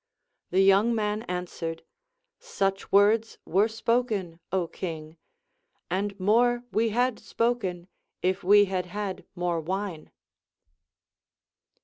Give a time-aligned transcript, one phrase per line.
[0.49, 1.81] The young man ansAvered:
[2.39, 5.17] Such words were spoken, Ο King,
[5.91, 7.87] and more we had spoken,
[8.23, 10.09] if we had had more wine.